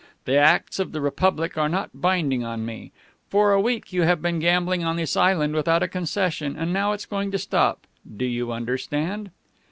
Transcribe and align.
The 0.25 0.35
acts 0.35 0.79
of 0.79 0.93
the 0.93 0.99
Republic 0.99 1.59
are 1.59 1.69
not 1.69 1.91
binding 1.93 2.43
on 2.43 2.65
me. 2.65 2.91
For 3.29 3.53
a 3.53 3.61
week 3.61 3.93
you 3.93 4.01
have 4.01 4.19
been 4.19 4.39
gambling 4.39 4.83
on 4.83 4.95
this 4.95 5.15
island 5.15 5.53
without 5.53 5.83
a 5.83 5.87
concession 5.87 6.57
and 6.57 6.73
now 6.73 6.93
it's 6.93 7.05
going 7.05 7.29
to 7.29 7.37
stop. 7.37 7.85
Do 8.17 8.25
you 8.25 8.51
understand?" 8.51 9.29